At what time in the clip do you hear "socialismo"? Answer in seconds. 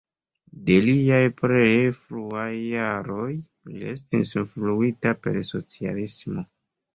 5.53-6.49